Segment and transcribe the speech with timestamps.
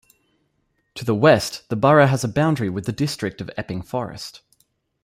[0.95, 4.41] To the west the borough has a boundary with the district of Epping Forest.